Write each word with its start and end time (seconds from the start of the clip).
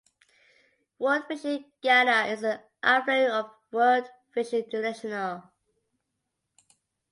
World 0.97 1.27
Vision 1.27 1.63
Ghana 1.83 2.33
is 2.33 2.41
an 2.41 2.59
affiliate 2.81 3.29
of 3.29 3.51
World 3.71 4.09
Vision 4.33 4.61
International. 4.63 5.43